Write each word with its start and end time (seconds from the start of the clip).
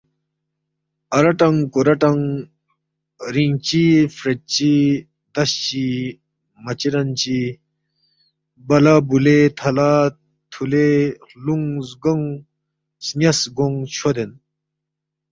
اراٹنگ 1.15 1.59
کُوراٹنگ، 1.73 2.23
رِینگ 3.33 3.57
چی 3.67 3.83
فرید 4.15 4.41
چی، 4.53 4.73
دس 5.33 5.49
چی 5.63 5.87
مَچیرن 6.63 7.07
چی، 7.19 7.39
بَلا 8.67 8.95
بُولے، 9.07 9.39
تَھلا 9.57 9.93
تھُلے، 10.51 10.89
ہلُونگ 11.29 11.69
زگونگ 11.89 12.25
سن٘یاس 13.05 13.39
گونگ 13.57 13.77
چھودین، 13.93 14.31